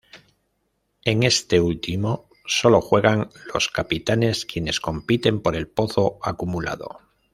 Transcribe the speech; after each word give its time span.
En 1.05 1.21
este 1.21 1.61
último 1.61 2.27
solo 2.47 2.81
juegan 2.81 3.29
los 3.53 3.69
capitanes, 3.69 4.47
quienes 4.47 4.79
compiten 4.79 5.41
por 5.43 5.55
el 5.55 5.67
pozo 5.67 6.17
acumulado. 6.23 7.01